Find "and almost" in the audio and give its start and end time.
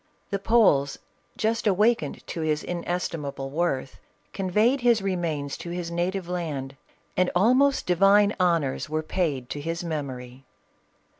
7.15-7.85